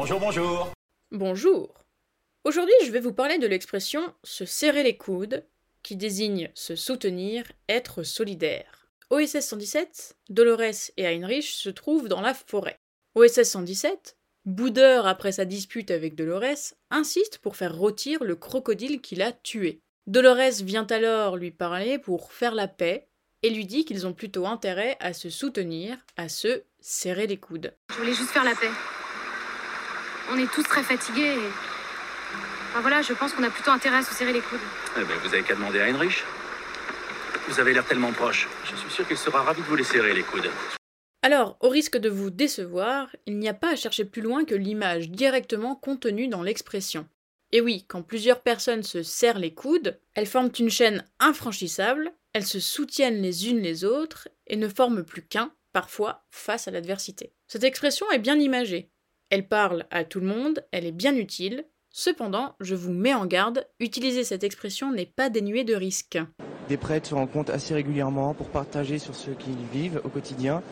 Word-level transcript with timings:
Bonjour, 0.00 0.20
bonjour. 0.20 0.72
Bonjour. 1.10 1.74
Aujourd'hui, 2.44 2.74
je 2.84 2.92
vais 2.92 3.00
vous 3.00 3.12
parler 3.12 3.38
de 3.38 3.48
l'expression 3.48 4.14
se 4.22 4.44
serrer 4.44 4.84
les 4.84 4.96
coudes, 4.96 5.44
qui 5.82 5.96
désigne 5.96 6.52
se 6.54 6.76
soutenir, 6.76 7.42
être 7.68 8.04
solidaire. 8.04 8.86
OSS 9.10 9.40
117, 9.40 10.16
Dolores 10.28 10.92
et 10.96 11.04
Heinrich 11.04 11.50
se 11.50 11.68
trouvent 11.68 12.06
dans 12.06 12.20
la 12.20 12.32
forêt. 12.32 12.78
OSS 13.16 13.42
117, 13.42 14.16
bout 14.44 14.70
d'heure 14.70 15.08
après 15.08 15.32
sa 15.32 15.44
dispute 15.44 15.90
avec 15.90 16.14
Dolores, 16.14 16.74
insiste 16.90 17.38
pour 17.38 17.56
faire 17.56 17.76
rôtir 17.76 18.22
le 18.22 18.36
crocodile 18.36 19.00
qui 19.00 19.16
l'a 19.16 19.32
tué. 19.32 19.80
Dolores 20.06 20.62
vient 20.62 20.86
alors 20.86 21.36
lui 21.36 21.50
parler 21.50 21.98
pour 21.98 22.32
faire 22.32 22.54
la 22.54 22.68
paix 22.68 23.08
et 23.42 23.50
lui 23.50 23.66
dit 23.66 23.84
qu'ils 23.84 24.06
ont 24.06 24.14
plutôt 24.14 24.46
intérêt 24.46 24.96
à 25.00 25.12
se 25.12 25.28
soutenir, 25.28 25.98
à 26.16 26.28
se 26.28 26.62
serrer 26.78 27.26
les 27.26 27.38
coudes. 27.38 27.74
Je 27.90 27.96
voulais 27.96 28.14
juste 28.14 28.30
faire 28.30 28.44
la 28.44 28.54
paix. 28.54 28.70
On 30.30 30.38
est 30.38 30.50
tous 30.52 30.62
très 30.62 30.82
fatigués 30.82 31.34
et... 31.34 31.48
Enfin 32.70 32.80
voilà, 32.82 33.00
je 33.00 33.14
pense 33.14 33.32
qu'on 33.32 33.42
a 33.44 33.50
plutôt 33.50 33.70
intérêt 33.70 33.98
à 33.98 34.02
se 34.02 34.14
serrer 34.14 34.32
les 34.32 34.40
coudes. 34.40 34.60
Eh 34.96 35.00
ben, 35.00 35.16
vous 35.22 35.28
avez 35.28 35.42
qu'à 35.42 35.54
demander 35.54 35.80
à 35.80 35.86
Heinrich. 35.86 36.22
Vous 37.48 37.58
avez 37.60 37.72
l'air 37.72 37.84
tellement 37.86 38.12
proche. 38.12 38.46
Je 38.64 38.76
suis 38.76 38.90
sûr 38.90 39.08
qu'il 39.08 39.16
sera 39.16 39.42
ravi 39.42 39.62
de 39.62 39.66
vous 39.66 39.76
les 39.76 39.84
serrer 39.84 40.12
les 40.12 40.22
coudes. 40.22 40.50
Alors, 41.22 41.56
au 41.60 41.70
risque 41.70 41.96
de 41.96 42.10
vous 42.10 42.30
décevoir, 42.30 43.08
il 43.26 43.38
n'y 43.38 43.48
a 43.48 43.54
pas 43.54 43.72
à 43.72 43.76
chercher 43.76 44.04
plus 44.04 44.20
loin 44.20 44.44
que 44.44 44.54
l'image 44.54 45.10
directement 45.10 45.74
contenue 45.74 46.28
dans 46.28 46.42
l'expression. 46.42 47.08
Et 47.50 47.62
oui, 47.62 47.86
quand 47.88 48.02
plusieurs 48.02 48.42
personnes 48.42 48.82
se 48.82 49.02
serrent 49.02 49.38
les 49.38 49.54
coudes, 49.54 49.98
elles 50.14 50.26
forment 50.26 50.52
une 50.58 50.70
chaîne 50.70 51.04
infranchissable, 51.18 52.12
elles 52.34 52.46
se 52.46 52.60
soutiennent 52.60 53.22
les 53.22 53.48
unes 53.48 53.60
les 53.62 53.84
autres 53.84 54.28
et 54.46 54.56
ne 54.56 54.68
forment 54.68 55.04
plus 55.04 55.22
qu'un, 55.22 55.50
parfois, 55.72 56.26
face 56.30 56.68
à 56.68 56.70
l'adversité. 56.70 57.32
Cette 57.46 57.64
expression 57.64 58.10
est 58.10 58.18
bien 58.18 58.38
imagée. 58.38 58.90
Elle 59.30 59.46
parle 59.46 59.84
à 59.90 60.04
tout 60.04 60.20
le 60.20 60.26
monde, 60.26 60.64
elle 60.72 60.86
est 60.86 60.92
bien 60.92 61.14
utile. 61.14 61.66
Cependant, 61.90 62.54
je 62.60 62.74
vous 62.74 62.92
mets 62.92 63.12
en 63.12 63.26
garde, 63.26 63.66
utiliser 63.78 64.24
cette 64.24 64.42
expression 64.42 64.90
n'est 64.90 65.06
pas 65.06 65.28
dénué 65.28 65.64
de 65.64 65.74
risques. 65.74 66.18
Des 66.68 66.78
prêtres 66.78 67.08
se 67.08 67.14
rencontrent 67.14 67.52
assez 67.52 67.74
régulièrement 67.74 68.32
pour 68.32 68.48
partager 68.48 68.98
sur 68.98 69.14
ce 69.14 69.30
qu'ils 69.30 69.66
vivent 69.72 70.00
au 70.04 70.08
quotidien. 70.08 70.62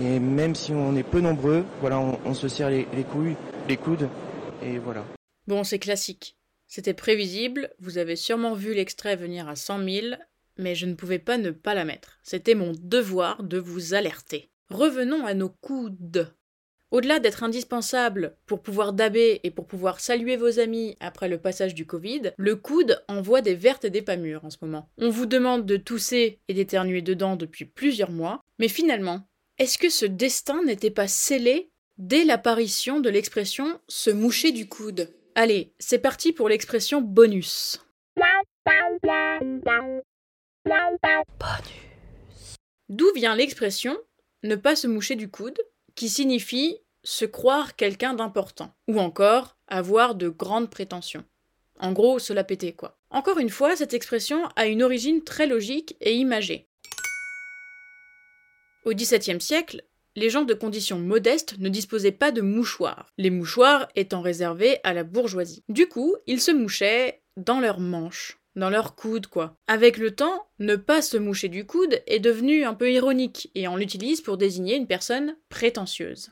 Et 0.00 0.20
même 0.20 0.54
si 0.54 0.72
on 0.72 0.96
est 0.96 1.02
peu 1.02 1.20
nombreux, 1.20 1.64
voilà, 1.80 1.98
on, 1.98 2.18
on 2.24 2.32
se 2.32 2.48
serre 2.48 2.70
les, 2.70 2.86
les 2.94 3.04
couilles, 3.04 3.36
les 3.68 3.76
coudes, 3.76 4.08
et 4.62 4.78
voilà. 4.78 5.04
Bon, 5.46 5.62
c'est 5.64 5.78
classique. 5.78 6.38
C'était 6.66 6.94
prévisible, 6.94 7.74
vous 7.78 7.98
avez 7.98 8.16
sûrement 8.16 8.54
vu 8.54 8.72
l'extrait 8.72 9.16
venir 9.16 9.48
à 9.48 9.56
100 9.56 9.84
000, 9.84 10.06
mais 10.56 10.74
je 10.74 10.86
ne 10.86 10.94
pouvais 10.94 11.18
pas 11.18 11.36
ne 11.36 11.50
pas 11.50 11.74
la 11.74 11.84
mettre. 11.84 12.18
C'était 12.22 12.54
mon 12.54 12.72
devoir 12.74 13.42
de 13.42 13.58
vous 13.58 13.92
alerter. 13.92 14.50
Revenons 14.70 15.26
à 15.26 15.34
nos 15.34 15.50
coudes. 15.50 16.32
Au-delà 16.92 17.20
d'être 17.20 17.42
indispensable 17.42 18.36
pour 18.44 18.60
pouvoir 18.60 18.92
daber 18.92 19.40
et 19.44 19.50
pour 19.50 19.66
pouvoir 19.66 19.98
saluer 19.98 20.36
vos 20.36 20.60
amis 20.60 20.94
après 21.00 21.30
le 21.30 21.38
passage 21.38 21.74
du 21.74 21.86
Covid, 21.86 22.32
le 22.36 22.54
coude 22.54 23.02
envoie 23.08 23.40
des 23.40 23.54
vertes 23.54 23.86
et 23.86 23.90
des 23.90 24.02
pas 24.02 24.16
mûres 24.16 24.44
en 24.44 24.50
ce 24.50 24.58
moment. 24.60 24.90
On 24.98 25.08
vous 25.08 25.24
demande 25.24 25.64
de 25.64 25.78
tousser 25.78 26.40
et 26.48 26.54
d'éternuer 26.54 27.00
dedans 27.00 27.36
depuis 27.36 27.64
plusieurs 27.64 28.10
mois, 28.10 28.42
mais 28.58 28.68
finalement, 28.68 29.26
est-ce 29.56 29.78
que 29.78 29.88
ce 29.88 30.04
destin 30.04 30.62
n'était 30.64 30.90
pas 30.90 31.08
scellé 31.08 31.70
dès 31.96 32.24
l'apparition 32.24 33.00
de 33.00 33.08
l'expression 33.08 33.80
se 33.88 34.10
moucher 34.10 34.52
du 34.52 34.68
coude 34.68 35.08
Allez, 35.34 35.72
c'est 35.78 35.98
parti 35.98 36.34
pour 36.34 36.50
l'expression 36.50 37.00
bonus. 37.00 37.80
D'où 42.90 43.06
vient 43.14 43.34
l'expression 43.34 43.96
ne 44.44 44.56
pas 44.56 44.76
se 44.76 44.86
moucher 44.88 45.14
du 45.14 45.30
coude, 45.30 45.58
qui 45.94 46.08
signifie 46.08 46.78
se 47.04 47.24
croire 47.24 47.76
quelqu'un 47.76 48.14
d'important, 48.14 48.74
ou 48.88 48.98
encore 48.98 49.56
avoir 49.68 50.14
de 50.14 50.28
grandes 50.28 50.70
prétentions. 50.70 51.24
En 51.78 51.92
gros, 51.92 52.18
se 52.18 52.32
la 52.32 52.44
péter, 52.44 52.72
quoi. 52.72 52.98
Encore 53.10 53.38
une 53.38 53.50
fois, 53.50 53.76
cette 53.76 53.94
expression 53.94 54.46
a 54.56 54.66
une 54.66 54.82
origine 54.82 55.22
très 55.22 55.46
logique 55.46 55.96
et 56.00 56.14
imagée. 56.14 56.68
Au 58.84 58.92
XVIIe 58.92 59.40
siècle, 59.40 59.82
les 60.14 60.30
gens 60.30 60.42
de 60.42 60.54
conditions 60.54 60.98
modestes 60.98 61.58
ne 61.58 61.68
disposaient 61.68 62.12
pas 62.12 62.32
de 62.32 62.42
mouchoirs, 62.42 63.06
les 63.16 63.30
mouchoirs 63.30 63.88
étant 63.94 64.20
réservés 64.20 64.78
à 64.84 64.92
la 64.92 65.04
bourgeoisie. 65.04 65.64
Du 65.68 65.88
coup, 65.88 66.16
ils 66.26 66.40
se 66.40 66.50
mouchaient 66.50 67.22
dans 67.36 67.60
leurs 67.60 67.80
manches, 67.80 68.38
dans 68.56 68.70
leurs 68.70 68.94
coudes, 68.94 69.26
quoi. 69.26 69.56
Avec 69.66 69.96
le 69.96 70.14
temps, 70.14 70.46
ne 70.58 70.76
pas 70.76 71.02
se 71.02 71.16
moucher 71.16 71.48
du 71.48 71.66
coude 71.66 72.02
est 72.06 72.20
devenu 72.20 72.64
un 72.64 72.74
peu 72.74 72.90
ironique, 72.90 73.50
et 73.54 73.68
on 73.68 73.76
l'utilise 73.76 74.20
pour 74.20 74.36
désigner 74.36 74.76
une 74.76 74.86
personne 74.86 75.36
prétentieuse. 75.48 76.30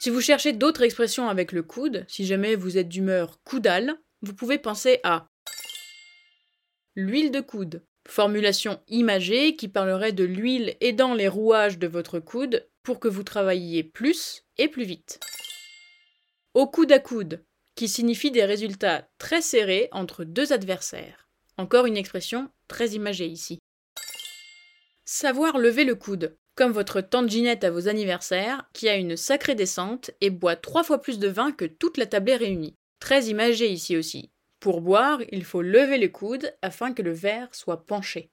Si 0.00 0.08
vous 0.08 0.20
cherchez 0.20 0.52
d'autres 0.52 0.82
expressions 0.82 1.28
avec 1.28 1.52
le 1.52 1.62
coude, 1.62 2.04
si 2.08 2.24
jamais 2.24 2.54
vous 2.54 2.78
êtes 2.78 2.88
d'humeur 2.88 3.38
coudale, 3.44 3.96
vous 4.22 4.34
pouvez 4.34 4.58
penser 4.58 5.00
à 5.02 5.26
l'huile 6.96 7.30
de 7.30 7.40
coude, 7.40 7.84
formulation 8.08 8.80
imagée 8.88 9.56
qui 9.56 9.68
parlerait 9.68 10.12
de 10.12 10.24
l'huile 10.24 10.76
aidant 10.80 11.14
les 11.14 11.28
rouages 11.28 11.78
de 11.78 11.86
votre 11.86 12.18
coude 12.18 12.66
pour 12.82 12.98
que 12.98 13.08
vous 13.08 13.22
travailliez 13.22 13.84
plus 13.84 14.44
et 14.56 14.68
plus 14.68 14.84
vite. 14.84 15.20
Au 16.54 16.66
coude 16.66 16.92
à 16.92 16.98
coude, 16.98 17.44
qui 17.80 17.88
signifie 17.88 18.30
des 18.30 18.44
résultats 18.44 19.08
très 19.16 19.40
serrés 19.40 19.88
entre 19.90 20.24
deux 20.24 20.52
adversaires. 20.52 21.30
Encore 21.56 21.86
une 21.86 21.96
expression 21.96 22.50
très 22.68 22.90
imagée 22.90 23.26
ici. 23.26 23.58
Savoir 25.06 25.56
lever 25.56 25.84
le 25.84 25.94
coude, 25.94 26.36
comme 26.56 26.72
votre 26.72 27.00
tante 27.00 27.30
Ginette 27.30 27.64
à 27.64 27.70
vos 27.70 27.88
anniversaires, 27.88 28.68
qui 28.74 28.90
a 28.90 28.96
une 28.96 29.16
sacrée 29.16 29.54
descente 29.54 30.10
et 30.20 30.28
boit 30.28 30.56
trois 30.56 30.84
fois 30.84 31.00
plus 31.00 31.18
de 31.18 31.28
vin 31.28 31.52
que 31.52 31.64
toute 31.64 31.96
la 31.96 32.04
tablée 32.04 32.36
réunie. 32.36 32.74
Très 32.98 33.28
imagé 33.28 33.70
ici 33.70 33.96
aussi. 33.96 34.30
Pour 34.58 34.82
boire, 34.82 35.20
il 35.32 35.46
faut 35.46 35.62
lever 35.62 35.96
le 35.96 36.08
coude 36.08 36.54
afin 36.60 36.92
que 36.92 37.00
le 37.00 37.14
verre 37.14 37.48
soit 37.52 37.86
penché. 37.86 38.30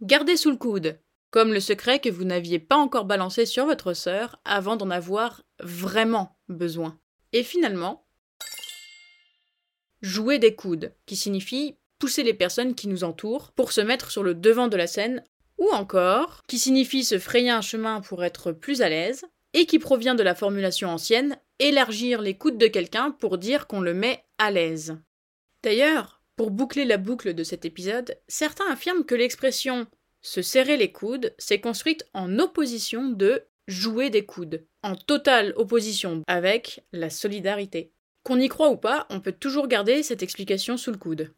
Gardez 0.00 0.36
sous 0.36 0.52
le 0.52 0.58
coude, 0.58 1.00
comme 1.32 1.52
le 1.52 1.58
secret 1.58 1.98
que 1.98 2.08
vous 2.08 2.22
n'aviez 2.22 2.60
pas 2.60 2.76
encore 2.76 3.04
balancé 3.04 3.46
sur 3.46 3.66
votre 3.66 3.94
sœur 3.94 4.40
avant 4.44 4.76
d'en 4.76 4.90
avoir 4.90 5.42
vraiment 5.58 6.38
besoin. 6.48 7.00
Et 7.34 7.42
finalement, 7.42 8.06
jouer 10.02 10.38
des 10.38 10.54
coudes, 10.54 10.94
qui 11.04 11.16
signifie 11.16 11.76
pousser 11.98 12.22
les 12.22 12.32
personnes 12.32 12.76
qui 12.76 12.86
nous 12.86 13.02
entourent 13.02 13.50
pour 13.50 13.72
se 13.72 13.80
mettre 13.80 14.12
sur 14.12 14.22
le 14.22 14.34
devant 14.34 14.68
de 14.68 14.76
la 14.76 14.86
scène, 14.86 15.24
ou 15.58 15.68
encore, 15.70 16.44
qui 16.46 16.60
signifie 16.60 17.02
se 17.02 17.18
frayer 17.18 17.50
un 17.50 17.60
chemin 17.60 18.00
pour 18.00 18.22
être 18.22 18.52
plus 18.52 18.82
à 18.82 18.88
l'aise, 18.88 19.24
et 19.52 19.66
qui 19.66 19.80
provient 19.80 20.14
de 20.14 20.22
la 20.22 20.36
formulation 20.36 20.88
ancienne 20.88 21.36
élargir 21.58 22.22
les 22.22 22.38
coudes 22.38 22.58
de 22.58 22.68
quelqu'un 22.68 23.10
pour 23.10 23.36
dire 23.36 23.66
qu'on 23.66 23.80
le 23.80 23.94
met 23.94 24.24
à 24.38 24.52
l'aise. 24.52 24.96
D'ailleurs, 25.64 26.22
pour 26.36 26.52
boucler 26.52 26.84
la 26.84 26.98
boucle 26.98 27.34
de 27.34 27.42
cet 27.42 27.64
épisode, 27.64 28.16
certains 28.28 28.70
affirment 28.70 29.04
que 29.04 29.14
l'expression 29.16 29.88
se 30.22 30.40
serrer 30.40 30.76
les 30.76 30.92
coudes 30.92 31.34
s'est 31.38 31.60
construite 31.60 32.06
en 32.14 32.38
opposition 32.38 33.08
de 33.08 33.42
jouer 33.66 34.10
des 34.10 34.24
coudes, 34.24 34.64
en 34.84 34.96
totale 34.96 35.54
opposition 35.56 36.22
avec 36.26 36.84
la 36.92 37.08
solidarité. 37.08 37.92
Qu'on 38.22 38.38
y 38.38 38.48
croit 38.48 38.68
ou 38.68 38.76
pas, 38.76 39.06
on 39.08 39.20
peut 39.20 39.32
toujours 39.32 39.66
garder 39.66 40.02
cette 40.02 40.22
explication 40.22 40.76
sous 40.76 40.92
le 40.92 40.98
coude. 40.98 41.34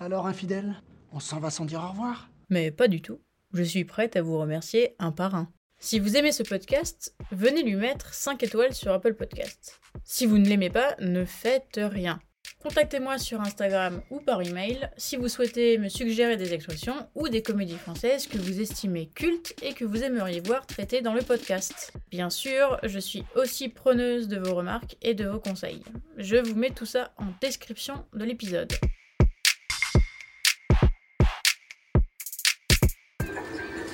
Alors, 0.00 0.26
infidèle, 0.26 0.80
on 1.12 1.20
s'en 1.20 1.40
va 1.40 1.50
sans 1.50 1.66
dire 1.66 1.82
au 1.84 1.90
revoir? 1.90 2.30
Mais 2.48 2.70
pas 2.70 2.88
du 2.88 3.02
tout. 3.02 3.20
Je 3.52 3.62
suis 3.62 3.84
prête 3.84 4.16
à 4.16 4.22
vous 4.22 4.38
remercier 4.38 4.94
un 4.98 5.12
par 5.12 5.34
un. 5.34 5.52
Si 5.78 5.98
vous 5.98 6.16
aimez 6.16 6.32
ce 6.32 6.42
podcast, 6.42 7.14
venez 7.30 7.62
lui 7.62 7.74
mettre 7.74 8.14
5 8.14 8.42
étoiles 8.42 8.74
sur 8.74 8.92
Apple 8.92 9.14
Podcast. 9.14 9.78
Si 10.04 10.24
vous 10.24 10.38
ne 10.38 10.48
l'aimez 10.48 10.70
pas, 10.70 10.96
ne 11.00 11.26
faites 11.26 11.78
rien. 11.82 12.18
Contactez-moi 12.68 13.16
sur 13.18 13.40
Instagram 13.40 14.00
ou 14.10 14.18
par 14.18 14.42
email 14.42 14.90
si 14.96 15.16
vous 15.16 15.28
souhaitez 15.28 15.78
me 15.78 15.88
suggérer 15.88 16.36
des 16.36 16.52
expressions 16.52 16.96
ou 17.14 17.28
des 17.28 17.40
comédies 17.40 17.76
françaises 17.76 18.26
que 18.26 18.38
vous 18.38 18.60
estimez 18.60 19.08
cultes 19.14 19.54
et 19.62 19.72
que 19.72 19.84
vous 19.84 20.02
aimeriez 20.02 20.40
voir 20.40 20.66
traitées 20.66 21.00
dans 21.00 21.14
le 21.14 21.22
podcast. 21.22 21.92
Bien 22.10 22.28
sûr, 22.28 22.80
je 22.82 22.98
suis 22.98 23.22
aussi 23.36 23.68
preneuse 23.68 24.26
de 24.26 24.38
vos 24.38 24.56
remarques 24.56 24.96
et 25.00 25.14
de 25.14 25.26
vos 25.26 25.38
conseils. 25.38 25.84
Je 26.16 26.38
vous 26.38 26.56
mets 26.56 26.70
tout 26.70 26.86
ça 26.86 27.12
en 27.18 27.26
description 27.40 28.04
de 28.14 28.24
l'épisode. 28.24 28.72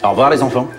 Au 0.02 0.10
revoir 0.10 0.30
les 0.30 0.42
enfants. 0.42 0.70